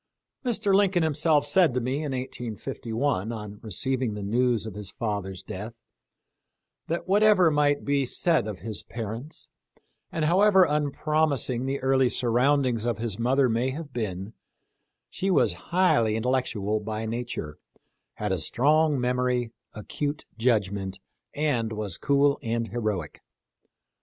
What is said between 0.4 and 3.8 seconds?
Mr. Lincoln himself said to me in 185 1, on